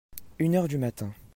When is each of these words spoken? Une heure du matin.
Une 0.39 0.55
heure 0.55 0.67
du 0.67 0.79
matin. 0.79 1.13